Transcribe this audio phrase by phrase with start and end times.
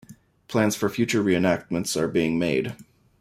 [0.47, 2.73] Plans for future re-enactments are being made.